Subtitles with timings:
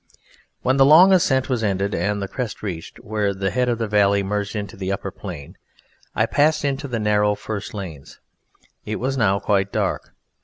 [0.63, 3.87] When the long ascent was ended and the crest reached, where the head of the
[3.87, 5.59] valley merged into the upper plain,
[6.15, 8.19] I passed into the narrow first lanes.
[8.83, 10.15] It was now quite dark.